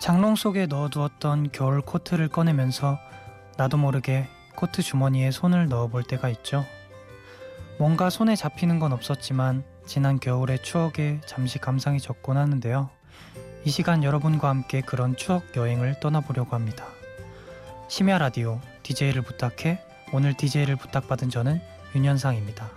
[0.00, 2.98] 장롱 속에 넣어두었던 겨울 코트를 꺼내면서
[3.58, 6.64] 나도 모르게 코트 주머니에 손을 넣어볼 때가 있죠.
[7.78, 12.88] 뭔가 손에 잡히는 건 없었지만 지난 겨울의 추억에 잠시 감상이 적곤 하는데요.
[13.66, 16.86] 이 시간 여러분과 함께 그런 추억 여행을 떠나보려고 합니다.
[17.88, 19.80] 심야 라디오 DJ를 부탁해
[20.14, 21.60] 오늘 DJ를 부탁받은 저는
[21.94, 22.70] 윤현상입니다.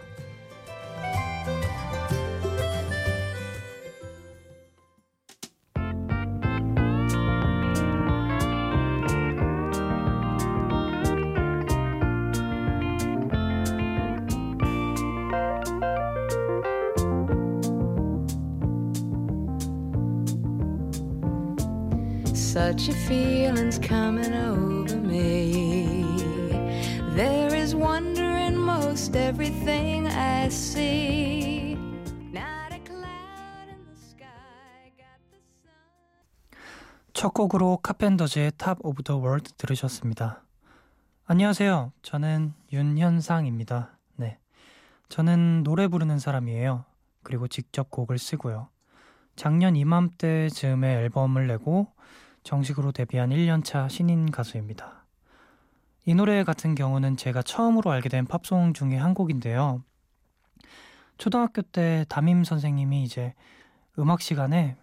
[23.08, 26.16] Feeling's coming over me.
[27.16, 31.78] There is wonder in most everything I see.
[37.14, 40.44] 첫 곡으로 카펜터즈의 Top of the World 들으셨습니다.
[41.26, 41.94] 안녕하세요.
[42.02, 43.98] 저는 윤현상입니다.
[44.18, 44.40] 네.
[45.08, 46.84] 저는 노래 부르는 사람이에요.
[47.22, 48.68] 그리고 직접 곡을 쓰고요.
[49.38, 51.88] 작년 이맘때 즈음에 앨범을 내고
[52.44, 55.06] 정식으로 데뷔한 1년차 신인 가수입니다.
[56.06, 59.82] 이 노래 같은 경우는 제가 처음으로 알게 된 팝송 중에 한 곡인데요.
[61.18, 63.34] 초등학교 때 담임 선생님이 이제
[63.98, 64.76] 음악 시간에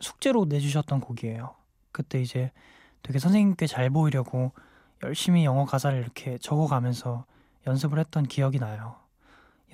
[0.00, 1.54] 숙제로 내주셨던 곡이에요.
[1.92, 2.52] 그때 이제
[3.02, 4.52] 되게 선생님께 잘 보이려고
[5.02, 7.26] 열심히 영어 가사를 이렇게 적어가면서
[7.66, 8.96] 연습을 했던 기억이 나요.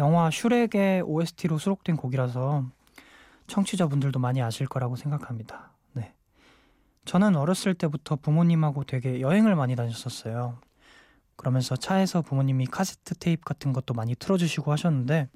[0.00, 2.64] 영화 슈렉의 OST로 수록된 곡이라서
[3.46, 5.73] 청취자분들도 많이 아실 거라고 생각합니다.
[7.04, 10.58] 저는 어렸을 때부터 부모님하고 되게 여행을 많이 다녔었어요.
[11.36, 15.28] 그러면서 차에서 부모님이 카세트 테이프 같은 것도 많이 틀어주시고 하셨는데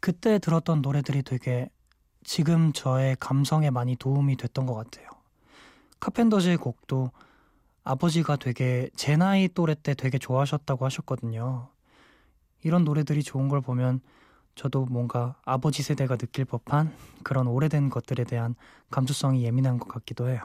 [0.00, 1.68] 그때 들었던 노래들이 되게
[2.24, 5.08] 지금 저의 감성에 많이 도움이 됐던 것 같아요.
[6.00, 7.10] 카펜더즈의 곡도
[7.84, 11.68] 아버지가 되게 제 나이 또래 때 되게 좋아하셨다고 하셨거든요.
[12.64, 14.00] 이런 노래들이 좋은 걸 보면
[14.54, 16.92] 저도 뭔가 아버지 세대가 느낄 법한
[17.22, 18.54] 그런 오래된 것들에 대한
[18.90, 20.40] 감수성이 예민한 것 같기도 해요.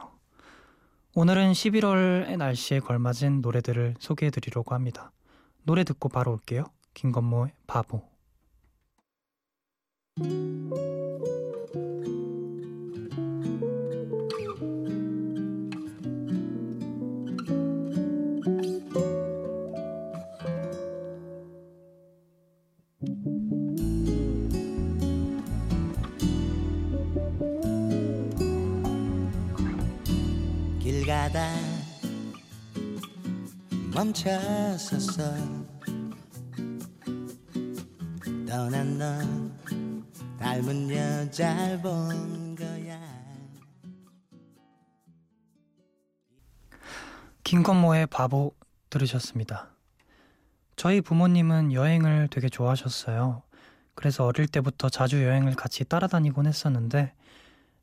[1.14, 5.12] 오늘은 11월의 날씨에 걸맞은 노래들을 소개해 드리려고 합니다.
[5.64, 6.64] 노래 듣고 바로 올게요.
[6.94, 8.02] 김건모의 바보.
[33.98, 35.24] 멈춰섰어
[38.46, 39.18] 떠난 너
[40.38, 43.00] 닮은 여자를 본 거야
[47.42, 48.54] 김건모의 바보
[48.88, 49.70] 들으셨습니다.
[50.76, 53.42] 저희 부모님은 여행을 되게 좋아하셨어요.
[53.96, 57.14] 그래서 어릴 때부터 자주 여행을 같이 따라다니곤 했었는데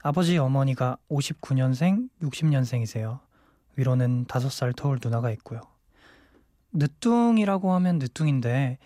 [0.02, 3.20] 아버지 어머니가 59년생, 60년생이세요.
[3.76, 5.75] 위로는 5살 터울 누나가 있고요.
[6.76, 8.78] 늦둥이라고 하면 늦둥인데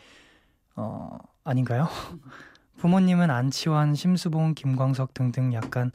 [0.75, 1.87] 어 아닌가요?
[2.77, 5.91] 부모님은 안치환, 심수봉, 김광석 등등 약간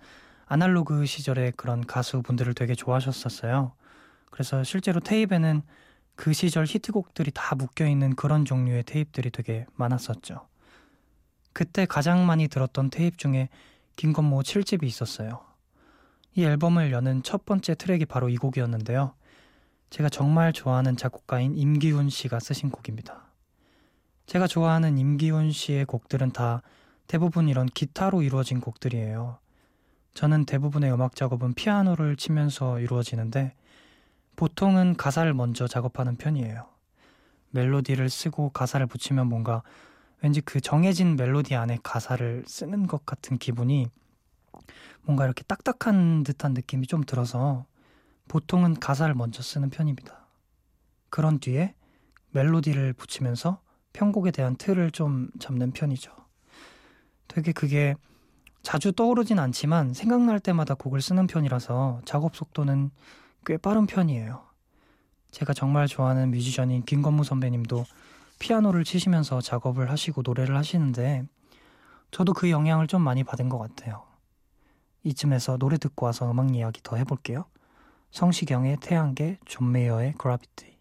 [0.46, 3.72] 아날로그 시절의 그런 가수분들을 되게 좋아하셨었어요.
[4.30, 5.62] 그래서 실제로 테이프에는
[6.16, 10.46] 그 시절 히트곡들이 다 묶여 있는 그런 종류의 테이프들이 되게 많았었죠.
[11.52, 13.48] 그때 가장 많이 들었던 테이프 중에
[13.96, 15.40] 김건모 7집이 있었어요.
[16.34, 19.14] 이 앨범을 여는 첫 번째 트랙이 바로 이 곡이었는데요.
[19.94, 23.26] 제가 정말 좋아하는 작곡가인 임기훈 씨가 쓰신 곡입니다.
[24.26, 26.62] 제가 좋아하는 임기훈 씨의 곡들은 다
[27.06, 29.38] 대부분 이런 기타로 이루어진 곡들이에요.
[30.14, 33.54] 저는 대부분의 음악 작업은 피아노를 치면서 이루어지는데
[34.34, 36.66] 보통은 가사를 먼저 작업하는 편이에요.
[37.50, 39.62] 멜로디를 쓰고 가사를 붙이면 뭔가
[40.22, 43.86] 왠지 그 정해진 멜로디 안에 가사를 쓰는 것 같은 기분이
[45.02, 47.64] 뭔가 이렇게 딱딱한 듯한 느낌이 좀 들어서
[48.28, 50.26] 보통은 가사를 먼저 쓰는 편입니다.
[51.10, 51.74] 그런 뒤에
[52.30, 53.60] 멜로디를 붙이면서
[53.92, 56.12] 편곡에 대한 틀을 좀 잡는 편이죠.
[57.28, 57.94] 되게 그게
[58.62, 62.90] 자주 떠오르진 않지만 생각날 때마다 곡을 쓰는 편이라서 작업 속도는
[63.46, 64.44] 꽤 빠른 편이에요.
[65.30, 67.84] 제가 정말 좋아하는 뮤지션인 김건모 선배님도
[68.38, 71.24] 피아노를 치시면서 작업을 하시고 노래를 하시는데
[72.10, 74.04] 저도 그 영향을 좀 많이 받은 것 같아요.
[75.02, 77.44] 이쯤에서 노래 듣고 와서 음악 이야기 더 해볼게요.
[78.14, 80.72] 성시경의 태양계, 존 메이어의 Gravity.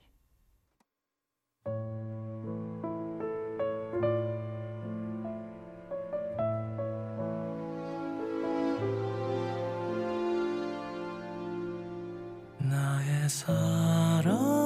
[13.25, 14.59] 사랑이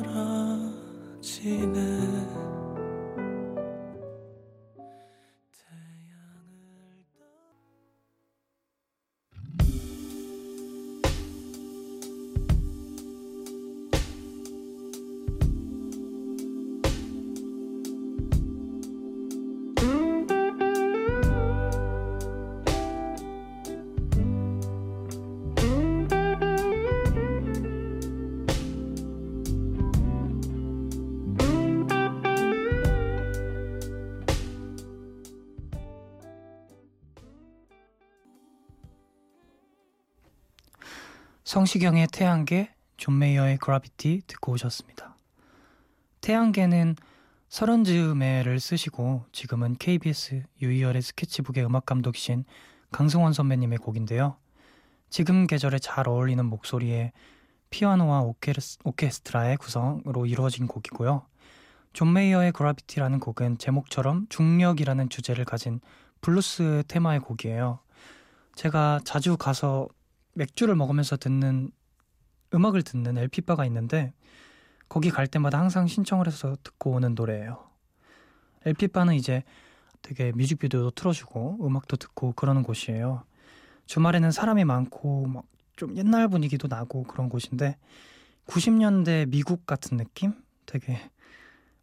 [41.49, 45.17] 성시경의 태양계, 존 메이어의 Gravity 듣고 오셨습니다.
[46.21, 46.95] 태양계는
[47.49, 52.45] 서른 즈음에를 쓰시고 지금은 KBS 유희열의 스케치북의 음악 감독이신
[52.91, 54.37] 강승원 선배님의 곡인데요.
[55.09, 57.12] 지금 계절에 잘 어울리는 목소리에
[57.71, 61.25] 피아노와 오케스, 오케스트라의 구성으로 이루어진 곡이고요.
[61.94, 65.81] 존 메이어의 Gravity라는 곡은 제목처럼 중력이라는 주제를 가진
[66.21, 67.79] 블루스 테마의 곡이에요.
[68.55, 69.89] 제가 자주 가서
[70.38, 71.70] 맥주를 먹으면서 듣는
[72.55, 74.12] 음악을 듣는 LP바가 있는데
[74.88, 77.69] 거기 갈 때마다 항상 신청을 해서 듣고 오는 노래예요.
[78.64, 79.44] LP바는 이제
[80.00, 83.25] 되게 뮤직비디오도 틀어주고 음악도 듣고 그러는 곳이에요.
[83.87, 85.44] 주말에는 사람이 많고 막
[85.79, 87.76] 좀 옛날 분위기도 나고 그런 곳인데
[88.46, 90.34] 90년대 미국 같은 느낌?
[90.67, 90.99] 되게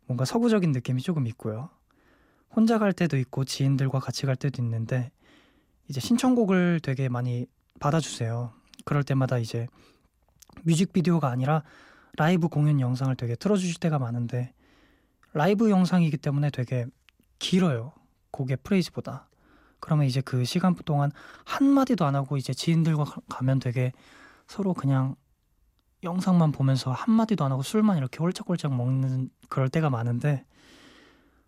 [0.05, 1.69] 뭔가 서구적인 느낌이 조금 있고요.
[2.51, 5.11] 혼자 갈 때도 있고 지인들과 같이 갈 때도 있는데
[5.87, 7.47] 이제 신청곡을 되게 많이
[7.79, 8.53] 받아주세요.
[8.83, 9.67] 그럴 때마다 이제
[10.63, 11.63] 뮤직비디오가 아니라
[12.17, 14.53] 라이브 공연 영상을 되게 틀어주실 때가 많은데
[15.33, 16.85] 라이브 영상이기 때문에 되게
[17.39, 17.93] 길어요.
[18.31, 19.27] 곡의 프레이즈보다.
[19.79, 21.11] 그러면 이제 그 시간 동안
[21.45, 23.91] 한마디도 안 하고 이제 지인들과 가면 되게
[24.47, 25.15] 서로 그냥
[26.03, 30.45] 영상만 보면서 한마디도 안 하고 술만 이렇게 홀짝홀짝 먹는 그럴 때가 많은데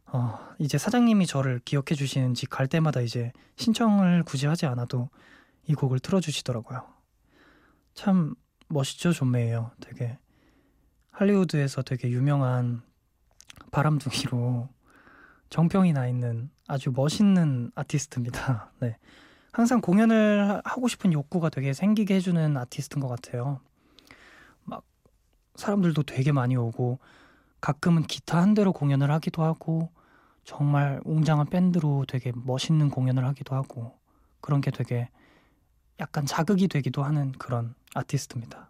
[0.06, 5.09] 어, 이제 사장님이 저를 기억해 주시는지 갈 때마다 이제 신청을 굳이 하지 않아도
[5.68, 6.84] 이 곡을 틀어주시더라고요.
[7.94, 8.36] 참
[8.69, 9.72] 멋있죠, 존 메이어.
[9.81, 10.18] 되게
[11.12, 12.81] 할리우드에서 되게 유명한
[13.72, 14.69] 바람둥이로
[15.50, 18.72] 정평이 나 있는 아주 멋있는 아티스트입니다.
[18.80, 18.98] 네.
[19.52, 23.60] 항상 공연을 하고 싶은 욕구가 되게 생기게 해주는 아티스트인 것 같아요.
[24.63, 24.84] 막
[25.56, 27.00] 사람들도 되게 많이 오고
[27.60, 29.90] 가끔은 기타 한 대로 공연을 하기도 하고
[30.44, 33.98] 정말 웅장한 밴드로 되게 멋있는 공연을 하기도 하고
[34.40, 35.10] 그런 게 되게
[36.00, 38.70] 약간 자극이 되기도 하는 그런 아티스트입니다.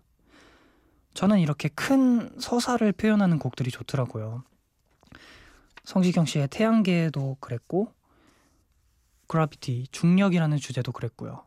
[1.13, 4.43] 저는 이렇게 큰 서사를 표현하는 곡들이 좋더라고요.
[5.83, 7.91] 성시경 씨의 태양계도 그랬고,
[9.27, 11.43] 그라비티, 중력이라는 주제도 그랬고요.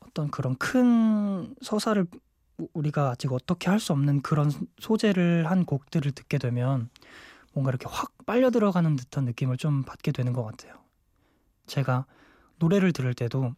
[0.00, 2.06] 어떤 그런 큰 서사를
[2.72, 6.88] 우리가 아직 어떻게 할 수 없는 그런 소재를 한 곡들을 듣게 되면
[7.52, 10.74] 뭔가 이렇게 확 빨려 들어가는 듯한 느낌을 좀 받게 되는 것 같아요.
[11.66, 12.06] 제가
[12.58, 13.54] 노래를 들을 때도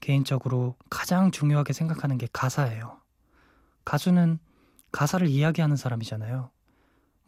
[0.00, 3.00] 개인적으로 가장 중요하게 생각하는 게 가사예요.
[3.84, 4.38] 가수는
[4.92, 6.50] 가사를 이야기하는 사람이잖아요.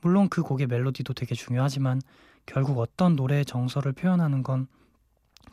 [0.01, 2.01] 물론 그 곡의 멜로디도 되게 중요하지만
[2.45, 4.67] 결국 어떤 노래의 정서를 표현하는 건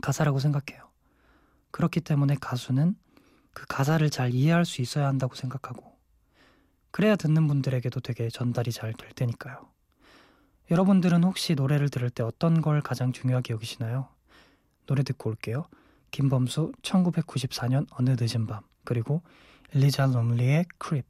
[0.01, 0.89] 가사라고 생각해요.
[1.71, 2.95] 그렇기 때문에 가수는
[3.53, 5.97] 그 가사를 잘 이해할 수 있어야 한다고 생각하고
[6.91, 9.69] 그래야 듣는 분들에게도 되게 전달이 잘 될 테니까요.
[10.71, 14.07] 여러분들은 혹시 노래를 들을 때 어떤 걸 가장 중요하게 여기시나요?
[14.85, 15.65] 노래 듣고 올게요.
[16.11, 19.21] 김범수 1994년 어느 늦은 밤 그리고
[19.75, 21.05] 엘리자 럼리의 Creep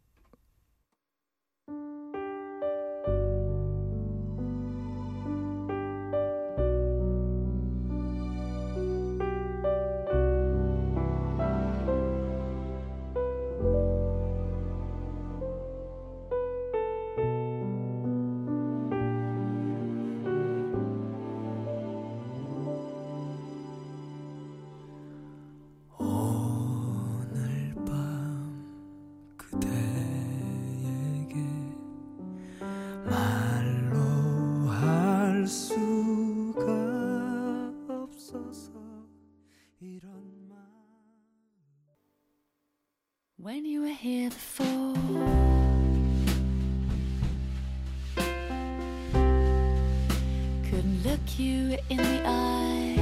[51.40, 52.96] you in the eye.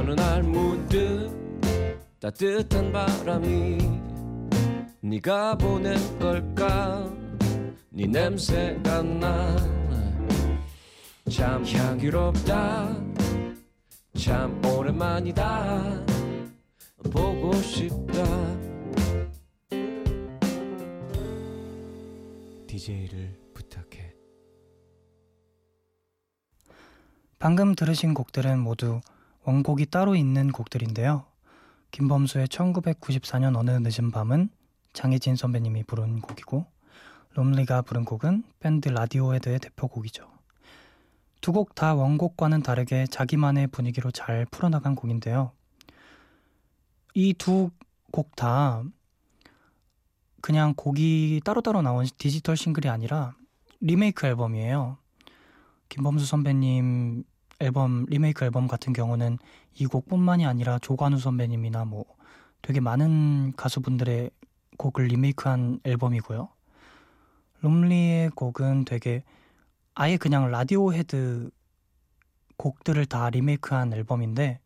[0.04, 1.30] 어느 날 문득
[2.20, 3.78] 따뜻한 바람이
[5.00, 7.10] 네가 보낸 걸까?
[7.90, 9.74] 네 냄새가 나
[11.30, 12.94] 참 향기롭다.
[14.18, 16.04] 참 오랜만이다.
[17.10, 18.22] 보고 싶다.
[22.68, 24.14] DJ를 부탁해.
[27.38, 29.00] 방금 들으신 곡들은 모두
[29.44, 31.24] 원곡이 따로 있는 곡들인데요.
[31.90, 34.48] 김범수의 1994년 어느 늦은 밤은
[34.92, 36.66] 장혜진 선배님이 부른 곡이고
[37.34, 40.28] 롬리가 부른 곡은 밴드 라디오헤드의 대표곡이죠.
[41.40, 45.52] 두 곡 다 원곡과는 다르게 자기만의 분위기로 잘 풀어나간 곡인데요.
[47.14, 47.70] 이 두
[48.12, 48.82] 곡 다
[50.40, 53.34] 그냥 곡이 따로따로 나온 디지털 싱글이 아니라
[53.80, 54.98] 리메이크 앨범이에요.
[55.88, 57.24] 김범수 선배님
[57.64, 59.38] 앨범 리메이크 앨범 같은 경우는
[59.74, 62.04] 이 곡뿐만이 아니라 조관우 선배님이나 뭐
[62.62, 64.30] 되게 많은 가수분들의
[64.76, 66.48] 곡을 리메이크한 앨범이고요.
[67.62, 69.24] 럼리의 곡은 되게
[69.94, 71.50] 아예 그냥 라디오헤드
[72.56, 74.60] 곡들을 다 리메이크한 앨범인데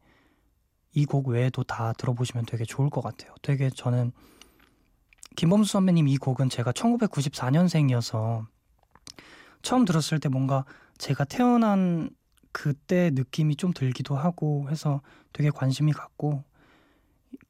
[0.95, 3.33] 이 곡 외에도 다 들어보시면 되게 좋을 것 같아요.
[3.43, 4.13] 되게 저는
[5.37, 8.47] 김범수 선배님 이 곡은 제가 1994년생이어서
[9.63, 10.65] 처음 들었을 때 뭔가
[10.99, 12.11] 제가 태어난
[12.59, 15.01] 그때 느낌이 좀 들기도 하고 해서
[15.33, 16.43] 되게 관심이 갔고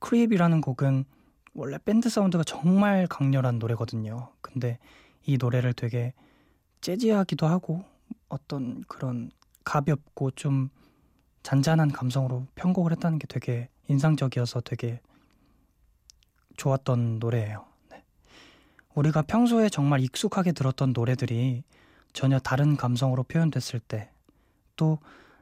[0.01, 1.07] 크립이라는 곡은
[1.55, 4.29] 원래 밴드 사운드가 정말 강렬한 노래거든요.
[4.43, 4.79] 근데
[5.25, 6.13] 이 노래를 되게
[6.83, 7.87] 재즈하기도 하고
[8.29, 9.31] 어떤 그런
[9.65, 10.69] 가볍고 좀
[11.43, 15.01] 잔잔한 감성으로 편곡을 했다는 게 되게 인상적이어서 되게
[16.59, 17.65] 좋았던 노래예요.
[17.91, 18.05] 네.
[18.95, 21.65] 우리가 평소에 정말 익숙하게 들었던 노래들이
[22.13, 24.11] 전혀 다른 감성으로 표현됐을 때,
[24.79, 24.99] 또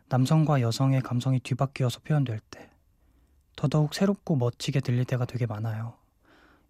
[0.09, 2.69] 남성과 여성의 감성이 뒤바뀌어서 표현될 때,
[3.55, 5.95] 더더욱 새롭고 멋지게 들릴 때가 되게 많아요.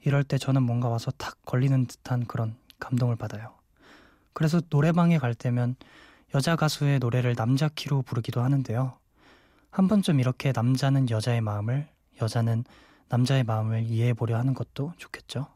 [0.05, 3.55] 이럴 때 저는 뭔가 와서 탁 걸리는 듯한 그런 감동을 받아요.
[4.35, 5.77] 그래서 노래방에 갈 때면
[6.35, 8.99] 여자 가수의 노래를 남자 키로 부르기도 하는데요.
[9.71, 11.89] 한 번쯤 이렇게 남자는 여자의 마음을,
[12.21, 12.65] 여자는
[13.09, 15.47] 남자의 마음을 이해해 보려 하는 것도 좋겠죠.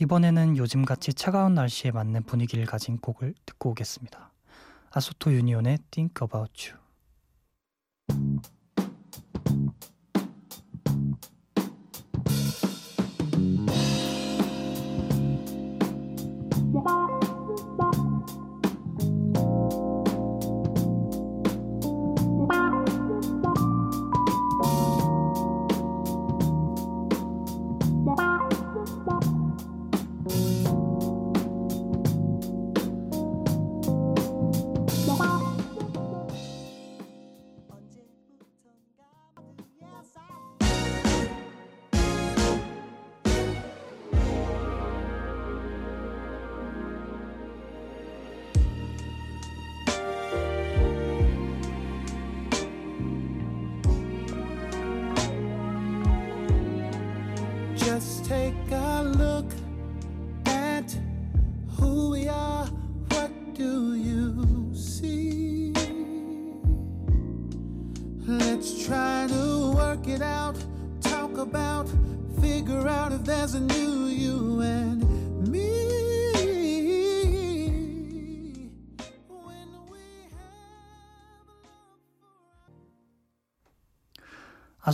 [0.00, 4.30] 이번에는 요즘같이 차가운 날씨에 맞는 분위기를 가진 곡을 듣고 오겠습니다.
[4.98, 6.76] 아소토 유니온의 Think About You.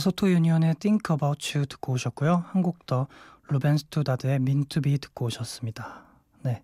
[0.05, 2.45] 아소토 유니온의 Think About You 듣고 오셨고요.
[2.49, 3.07] 한 곡 더
[3.47, 6.03] 루벤 스투다드의 Meant to Be 듣고 오셨습니다.
[6.43, 6.61] 네.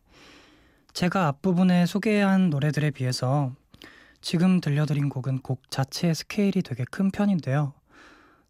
[0.94, 3.52] 제가 앞부분에 소개한 노래들에 비해서
[4.22, 7.74] 지금 들려드린 곡은 곡 자체의 스케일이 되게 큰 편인데요.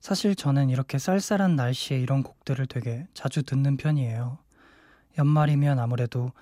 [0.02, 4.40] 사실 저는 이렇게 쌀쌀한 날씨에 이런 곡들을 되게 자주 듣는 편이에요.
[5.18, 6.34] 연말이면 아무래도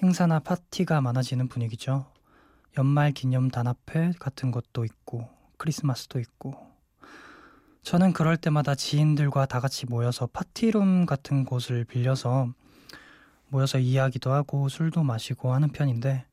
[0.00, 2.06] 행사나 파티가 많아지는 분위기죠.
[2.78, 6.75] 연말 기념 단합회 같은 것도 있고 크리스마스도 있고
[7.86, 12.48] 저는 그럴 때마다 지인들과 다 같이 모여서 파티룸 같은 곳을 빌려서
[13.46, 16.26] 모여서 이야기도 하고 술도 마시고 하는 편인데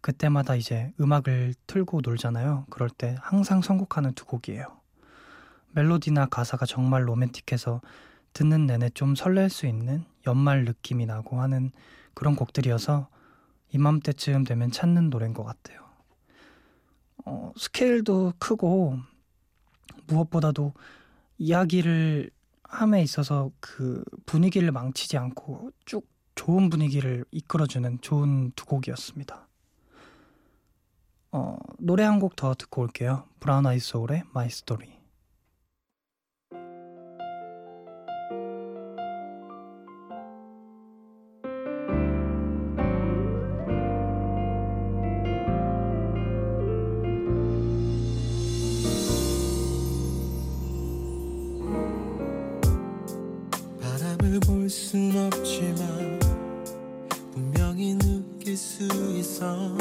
[0.00, 2.66] 그때마다 이제 음악을 틀고 놀잖아요.
[2.70, 4.64] 그럴 때 항상 선곡하는 두 곡이에요.
[5.72, 7.80] 멜로디나 가사가 정말 로맨틱해서
[8.32, 11.72] 듣는 내내 좀 설렐 수 있는 연말 느낌이 나고 하는
[12.14, 13.08] 그런 곡들이어서
[13.72, 15.80] 이맘때쯤 되면 찾는 노래인 것 같아요.
[17.24, 19.00] 어, 스케일도 크고
[20.06, 20.72] 무엇보다도
[21.40, 22.30] 이야기를
[22.64, 29.48] 함에 있어서 그 분위기를 망치지 않고 쭉 좋은 분위기를 이끌어주는 좋은 두 곡이었습니다.
[31.32, 33.24] 어, 노래 한 곡 더 듣고 올게요.
[33.40, 34.99] Brown Eyed Soul의 My Story.
[54.70, 56.20] 순 없지만
[57.32, 58.84] 분명히 느낄 수
[59.16, 59.76] 있어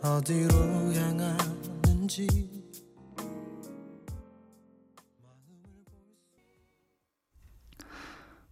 [0.00, 0.54] 어디로
[0.94, 2.28] 향하는지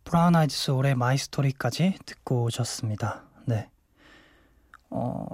[0.03, 3.23] Brown Eyed Soul의 My Story까지 듣고 오셨습니다.
[3.47, 3.71] 네.
[4.91, 5.25] 어,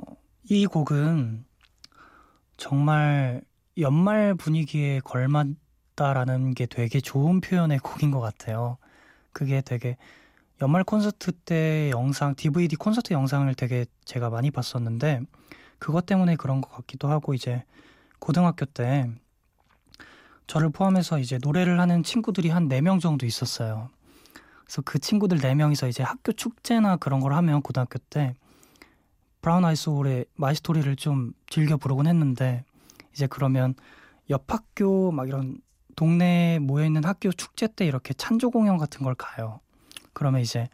[0.45, 1.47] 이 곡은
[2.59, 3.41] 정말
[3.79, 5.47] 연말 분위기에 걸맞
[5.97, 8.77] 다라는 게 되게 좋은 표현의 곡인 것 같아요.
[9.33, 9.97] 그게 되게
[10.63, 15.23] 연말 콘서트 때 영상, DVD 콘서트 영상을 되게 제가 많이 봤었는데
[15.79, 17.65] 그것 때문에 그런 것 같기도 하고 이제
[18.19, 19.11] 고등학교 때
[20.47, 23.91] 저를 포함해서 이제 노래를 하는 친구들이 한 4명 정도 있었어요.
[24.65, 28.35] 그래서 그 친구들 4명이서 이제 학교 축제나 그런 걸 하면 고등학교 때
[29.41, 32.65] Brown Eyed Soul의 My Story를 좀 즐겨 부르곤 했는데
[33.13, 33.75] 이제 그러면
[34.31, 35.59] 옆 학교 막 이런
[35.97, 39.61] 동네에 모여 있는 학교 축제 때 이렇게 찬조 공연 같은 걸 가요.
[40.13, 40.69] 그러면 이제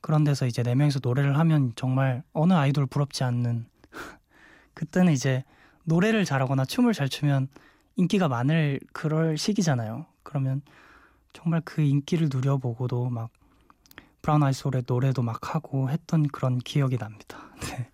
[0.00, 3.66] 그런 데서 이제 네 명이서 노래를 하면 정말 어느 아이돌 부럽지 않는
[4.74, 5.44] 그때는 이제
[5.84, 7.48] 노래를 잘하거나 춤을 잘 추면
[7.96, 10.06] 인기가 많을 그럴 시기잖아요.
[10.22, 10.62] 그러면
[11.32, 13.30] 정말 그 인기를 누려보고도 막
[14.22, 17.38] Brown Eyed Soul의 노래도 막 하고 했던 그런 기억이 납니다.
[17.62, 17.90] 네.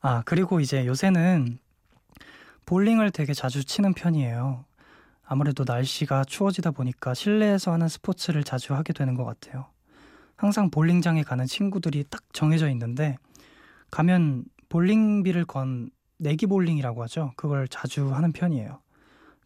[0.00, 1.58] 아 그리고 이제 요새는
[2.64, 4.64] 볼링을 되게 자주 치는 편이에요.
[5.32, 9.66] 아무래도 날씨가 추워지다 보니까 실내에서 하는 스포츠를 자주 하게 되는 것 같아요.
[10.34, 13.16] 항상 볼링장에 가는 친구들이 딱 정해져 있는데
[13.92, 17.32] 가면 볼링비를 건 내기 볼링이라고 하죠.
[17.36, 18.80] 그걸 자주 하는 편이에요.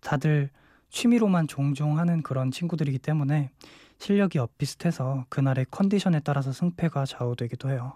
[0.01, 0.49] 다들
[0.89, 3.51] 취미로만 종종 하는 그런 친구들이기 때문에
[3.99, 7.93] 실력이 엇비슷해서 그날의 컨디션에 따라서 승패가 좌우되기도 해요.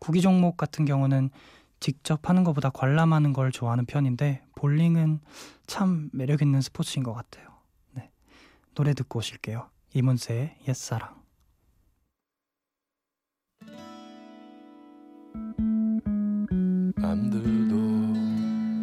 [0.00, 1.30] 구기 종목 같은 경우는
[1.80, 5.20] 직접 하는 것보다 관람하는 걸 좋아하는 편인데 볼링은
[5.66, 7.48] 참 매력 있는 스포츠인 것 같아요.
[7.92, 8.10] 네.
[8.74, 9.68] 노래 듣고 오실게요.
[9.94, 11.18] 이문세의 옛사랑.
[16.96, 17.76] 남들도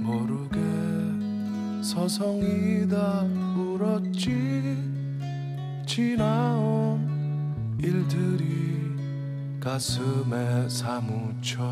[0.04, 0.60] 모르게
[1.84, 3.24] 서성이다
[3.58, 4.78] 울었지
[5.86, 8.96] 지나온 일들이
[9.60, 11.64] 가슴에 사무쳐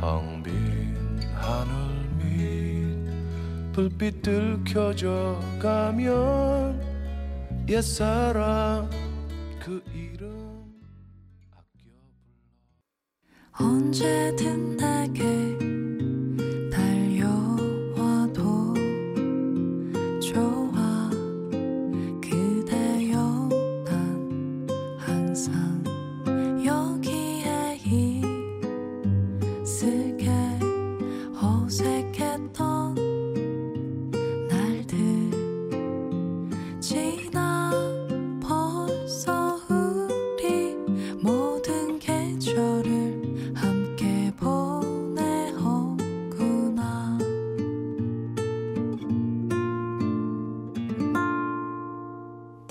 [0.00, 1.74] 텅 빈 하늘
[2.16, 6.80] 밑 불빛들 켜져 가면
[7.68, 8.88] 옛사랑
[9.62, 10.64] 그 이름
[11.52, 11.86] 아껴
[13.58, 13.68] 불러.
[13.68, 15.59] 언제든 내게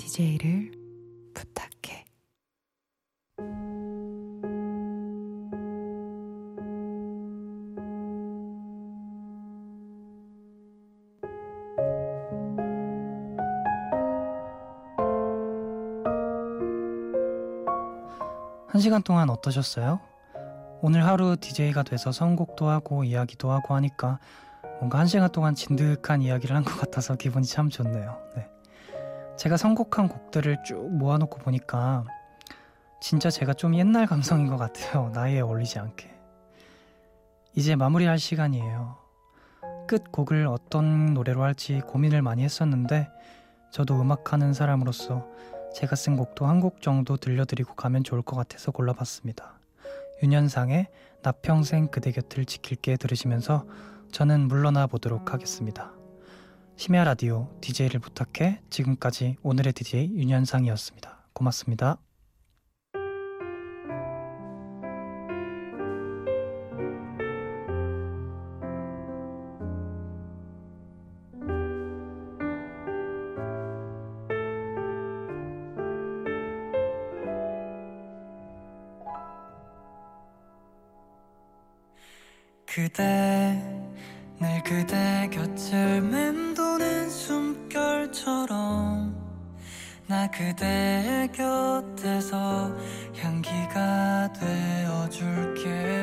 [0.00, 0.72] DJ를
[1.34, 2.04] 부탁해
[18.68, 20.00] 한 시간 동안 어떠셨어요?
[20.82, 24.18] 오늘 하루 DJ가 돼서 선곡도 하고 이야기도 하고 하니까
[24.78, 28.16] 뭔가 한 시간 동안 진득한 이야기를 한 것 같아서 기분이 참 좋네요.
[28.36, 28.48] 네.
[29.40, 32.04] 제가 선곡한 곡들을 쭉 모아놓고 보니까
[33.00, 35.08] 진짜 제가 좀 옛날 감성인 것 같아요.
[35.16, 36.14] 나이에 어울리지 않게.
[37.54, 38.98] 이제 마무리할 시간이에요.
[39.88, 43.08] 끝 곡을 어떤 노래로 할지 고민을 많이 했었는데
[43.70, 45.26] 저도 음악하는 사람으로서
[45.74, 49.58] 제가 쓴 곡도 한 곡 정도 들려드리고 가면 좋을 것 같아서 골라봤습니다.
[50.22, 50.88] 윤현상의
[51.22, 53.64] 나 평생 그대 곁을 지킬게 들으시면서
[54.12, 55.92] 저는 물러나 보도록 하겠습니다.
[56.80, 61.26] 심야 라디오 DJ를 부탁해 지금까지 오늘의 DJ 윤현상이었습니다.
[61.34, 61.98] 고맙습니다.
[82.64, 83.62] 그대
[84.40, 85.28] 늘 그대
[87.30, 89.14] 숨결처럼
[90.08, 92.76] 나 그대 곁에서
[93.16, 95.94] 향기가 되어줄게요.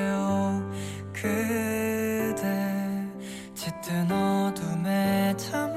[1.11, 3.05] 그대
[3.53, 5.76] 짙은 어둠에 잠